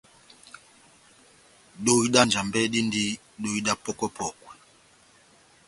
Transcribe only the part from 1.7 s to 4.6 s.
Dohi dá Njambɛ díndi dóhi dá pɔ́kwɛ-pɔkwɛ.